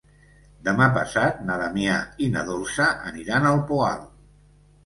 Demà 0.67 0.87
passat 0.95 1.43
na 1.49 1.59
Damià 1.63 1.99
i 2.25 2.31
na 2.37 2.45
Dolça 2.49 2.89
aniran 3.13 3.49
al 3.51 3.63
Poal. 3.73 4.05